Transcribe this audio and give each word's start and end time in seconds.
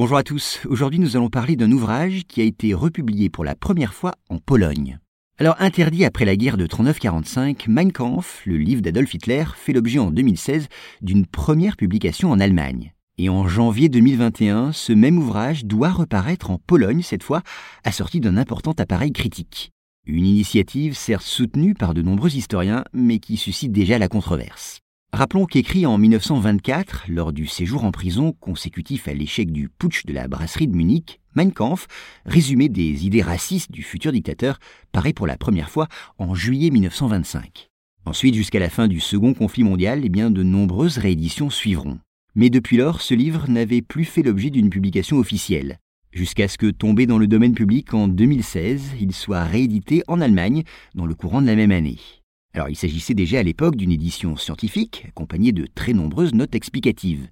Bonjour 0.00 0.16
à 0.16 0.22
tous, 0.22 0.62
aujourd'hui 0.66 0.98
nous 0.98 1.18
allons 1.18 1.28
parler 1.28 1.56
d'un 1.56 1.70
ouvrage 1.70 2.22
qui 2.26 2.40
a 2.40 2.44
été 2.44 2.72
republié 2.72 3.28
pour 3.28 3.44
la 3.44 3.54
première 3.54 3.92
fois 3.92 4.14
en 4.30 4.38
Pologne. 4.38 4.98
Alors 5.36 5.56
interdit 5.58 6.06
après 6.06 6.24
la 6.24 6.36
guerre 6.36 6.56
de 6.56 6.66
39-45, 6.66 7.68
Mein 7.68 7.92
Kampf, 7.92 8.40
le 8.46 8.56
livre 8.56 8.80
d'Adolf 8.80 9.12
Hitler, 9.12 9.44
fait 9.54 9.74
l'objet 9.74 9.98
en 9.98 10.10
2016 10.10 10.68
d'une 11.02 11.26
première 11.26 11.76
publication 11.76 12.30
en 12.30 12.40
Allemagne. 12.40 12.94
Et 13.18 13.28
en 13.28 13.46
janvier 13.46 13.90
2021, 13.90 14.72
ce 14.72 14.94
même 14.94 15.18
ouvrage 15.18 15.66
doit 15.66 15.90
reparaître 15.90 16.50
en 16.50 16.56
Pologne 16.56 17.02
cette 17.02 17.22
fois, 17.22 17.42
assorti 17.84 18.20
d'un 18.20 18.38
important 18.38 18.72
appareil 18.78 19.12
critique. 19.12 19.70
Une 20.06 20.24
initiative 20.24 20.96
certes 20.96 21.26
soutenue 21.26 21.74
par 21.74 21.92
de 21.92 22.00
nombreux 22.00 22.34
historiens, 22.34 22.84
mais 22.94 23.18
qui 23.18 23.36
suscite 23.36 23.70
déjà 23.70 23.98
la 23.98 24.08
controverse. 24.08 24.80
Rappelons 25.12 25.44
qu'écrit 25.44 25.86
en 25.86 25.98
1924, 25.98 27.06
lors 27.08 27.32
du 27.32 27.46
séjour 27.46 27.84
en 27.84 27.90
prison 27.90 28.32
consécutif 28.32 29.08
à 29.08 29.12
l'échec 29.12 29.50
du 29.50 29.68
putsch 29.68 30.06
de 30.06 30.12
la 30.12 30.28
brasserie 30.28 30.68
de 30.68 30.76
Munich, 30.76 31.20
Mein 31.34 31.52
Kampf, 31.52 31.88
résumé 32.24 32.68
des 32.68 33.06
idées 33.06 33.20
racistes 33.20 33.72
du 33.72 33.82
futur 33.82 34.12
dictateur, 34.12 34.60
paraît 34.92 35.12
pour 35.12 35.26
la 35.26 35.36
première 35.36 35.68
fois 35.68 35.88
en 36.18 36.34
juillet 36.34 36.70
1925. 36.70 37.68
Ensuite, 38.06 38.36
jusqu'à 38.36 38.60
la 38.60 38.70
fin 38.70 38.86
du 38.86 39.00
second 39.00 39.34
conflit 39.34 39.64
mondial, 39.64 40.02
eh 40.04 40.08
bien, 40.08 40.30
de 40.30 40.44
nombreuses 40.44 40.98
rééditions 40.98 41.50
suivront. 41.50 41.98
Mais 42.36 42.48
depuis 42.48 42.76
lors, 42.76 43.00
ce 43.00 43.14
livre 43.14 43.46
n'avait 43.48 43.82
plus 43.82 44.04
fait 44.04 44.22
l'objet 44.22 44.50
d'une 44.50 44.70
publication 44.70 45.18
officielle, 45.18 45.78
jusqu'à 46.12 46.46
ce 46.46 46.56
que, 46.56 46.70
tombé 46.70 47.06
dans 47.06 47.18
le 47.18 47.26
domaine 47.26 47.54
public 47.54 47.94
en 47.94 48.06
2016, 48.06 48.92
il 49.00 49.12
soit 49.12 49.42
réédité 49.42 50.04
en 50.06 50.20
Allemagne 50.20 50.62
dans 50.94 51.06
le 51.06 51.14
courant 51.14 51.42
de 51.42 51.46
la 51.48 51.56
même 51.56 51.72
année. 51.72 51.98
Alors 52.52 52.68
il 52.68 52.76
s'agissait 52.76 53.14
déjà 53.14 53.38
à 53.38 53.42
l'époque 53.42 53.76
d'une 53.76 53.92
édition 53.92 54.36
scientifique, 54.36 55.06
accompagnée 55.08 55.52
de 55.52 55.66
très 55.72 55.92
nombreuses 55.92 56.34
notes 56.34 56.54
explicatives. 56.54 57.28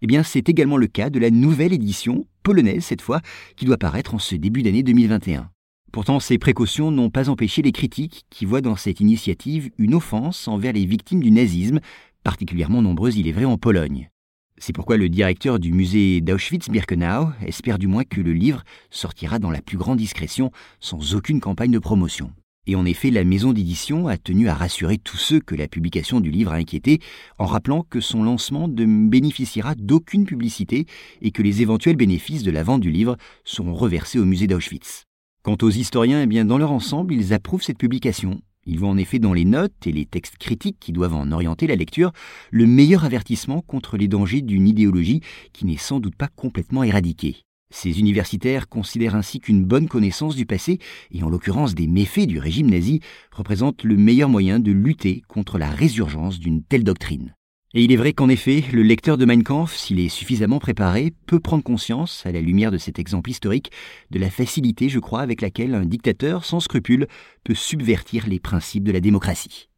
Eh 0.00 0.06
bien 0.06 0.22
c'est 0.22 0.48
également 0.48 0.78
le 0.78 0.86
cas 0.86 1.10
de 1.10 1.18
la 1.18 1.30
nouvelle 1.30 1.72
édition, 1.72 2.26
polonaise 2.42 2.84
cette 2.84 3.02
fois, 3.02 3.20
qui 3.56 3.66
doit 3.66 3.76
paraître 3.76 4.14
en 4.14 4.18
ce 4.18 4.34
début 4.34 4.62
d'année 4.62 4.82
2021. 4.82 5.50
Pourtant, 5.92 6.20
ces 6.20 6.38
précautions 6.38 6.90
n'ont 6.90 7.10
pas 7.10 7.28
empêché 7.28 7.60
les 7.60 7.70
critiques 7.70 8.24
qui 8.30 8.46
voient 8.46 8.62
dans 8.62 8.76
cette 8.76 9.00
initiative 9.00 9.70
une 9.76 9.94
offense 9.94 10.48
envers 10.48 10.72
les 10.72 10.86
victimes 10.86 11.22
du 11.22 11.30
nazisme, 11.30 11.80
particulièrement 12.24 12.80
nombreuses 12.80 13.18
il 13.18 13.28
est 13.28 13.32
vrai 13.32 13.44
en 13.44 13.58
Pologne. 13.58 14.08
C'est 14.56 14.72
pourquoi 14.72 14.96
le 14.96 15.10
directeur 15.10 15.58
du 15.58 15.70
musée 15.70 16.22
d'Auschwitz-Birkenau 16.22 17.32
espère 17.44 17.78
du 17.78 17.88
moins 17.88 18.04
que 18.04 18.22
le 18.22 18.32
livre 18.32 18.62
sortira 18.90 19.38
dans 19.38 19.50
la 19.50 19.60
plus 19.60 19.76
grande 19.76 19.98
discrétion, 19.98 20.50
sans 20.80 21.14
aucune 21.14 21.40
campagne 21.40 21.72
de 21.72 21.78
promotion. 21.78 22.32
Et 22.68 22.76
en 22.76 22.84
effet, 22.84 23.10
la 23.10 23.24
maison 23.24 23.52
d'édition 23.52 24.06
a 24.06 24.16
tenu 24.16 24.48
à 24.48 24.54
rassurer 24.54 24.96
tous 24.96 25.16
ceux 25.16 25.40
que 25.40 25.56
la 25.56 25.66
publication 25.66 26.20
du 26.20 26.30
livre 26.30 26.52
a 26.52 26.56
inquiété, 26.56 27.00
en 27.38 27.46
rappelant 27.46 27.82
que 27.82 28.00
son 28.00 28.22
lancement 28.22 28.68
ne 28.68 29.08
bénéficiera 29.08 29.74
d'aucune 29.74 30.26
publicité 30.26 30.86
et 31.22 31.32
que 31.32 31.42
les 31.42 31.60
éventuels 31.60 31.96
bénéfices 31.96 32.44
de 32.44 32.52
la 32.52 32.62
vente 32.62 32.80
du 32.80 32.92
livre 32.92 33.16
seront 33.44 33.74
reversés 33.74 34.20
au 34.20 34.24
musée 34.24 34.46
d'Auschwitz. 34.46 35.06
Quant 35.42 35.56
aux 35.60 35.70
historiens, 35.70 36.22
eh 36.22 36.26
bien, 36.26 36.44
dans 36.44 36.58
leur 36.58 36.70
ensemble, 36.70 37.14
ils 37.14 37.34
approuvent 37.34 37.64
cette 37.64 37.78
publication. 37.78 38.40
Ils 38.64 38.78
voient 38.78 38.90
en 38.90 38.96
effet 38.96 39.18
dans 39.18 39.32
les 39.32 39.44
notes 39.44 39.84
et 39.88 39.92
les 39.92 40.06
textes 40.06 40.38
critiques 40.38 40.78
qui 40.78 40.92
doivent 40.92 41.16
en 41.16 41.32
orienter 41.32 41.66
la 41.66 41.74
lecture 41.74 42.12
le 42.52 42.66
meilleur 42.66 43.04
avertissement 43.04 43.60
contre 43.60 43.96
les 43.96 44.06
dangers 44.06 44.40
d'une 44.40 44.68
idéologie 44.68 45.20
qui 45.52 45.66
n'est 45.66 45.76
sans 45.76 45.98
doute 45.98 46.14
pas 46.14 46.28
complètement 46.28 46.84
éradiquée. 46.84 47.42
Ces 47.74 47.98
universitaires 47.98 48.68
considèrent 48.68 49.16
ainsi 49.16 49.40
qu'une 49.40 49.64
bonne 49.64 49.88
connaissance 49.88 50.36
du 50.36 50.44
passé, 50.44 50.78
et 51.10 51.22
en 51.22 51.30
l'occurrence 51.30 51.74
des 51.74 51.86
méfaits 51.86 52.26
du 52.26 52.38
régime 52.38 52.70
nazi, 52.70 53.00
représente 53.32 53.82
le 53.82 53.96
meilleur 53.96 54.28
moyen 54.28 54.60
de 54.60 54.70
lutter 54.70 55.22
contre 55.26 55.58
la 55.58 55.70
résurgence 55.70 56.38
d'une 56.38 56.62
telle 56.62 56.84
doctrine. 56.84 57.34
Et 57.74 57.82
il 57.82 57.90
est 57.90 57.96
vrai 57.96 58.12
qu'en 58.12 58.28
effet, 58.28 58.62
le 58.74 58.82
lecteur 58.82 59.16
de 59.16 59.24
Mein 59.24 59.42
Kampf, 59.42 59.74
s'il 59.74 59.98
est 60.00 60.10
suffisamment 60.10 60.58
préparé, 60.58 61.14
peut 61.26 61.40
prendre 61.40 61.64
conscience, 61.64 62.26
à 62.26 62.32
la 62.32 62.42
lumière 62.42 62.70
de 62.70 62.76
cet 62.76 62.98
exemple 62.98 63.30
historique, 63.30 63.72
de 64.10 64.18
la 64.18 64.28
facilité, 64.28 64.90
je 64.90 64.98
crois, 64.98 65.22
avec 65.22 65.40
laquelle 65.40 65.74
un 65.74 65.86
dictateur 65.86 66.44
sans 66.44 66.60
scrupules 66.60 67.06
peut 67.42 67.54
subvertir 67.54 68.28
les 68.28 68.38
principes 68.38 68.84
de 68.84 68.92
la 68.92 69.00
démocratie. 69.00 69.70